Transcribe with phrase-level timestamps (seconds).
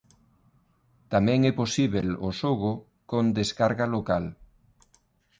[1.13, 2.71] Tamén é posíbel o xogo
[3.11, 4.25] con descarga local.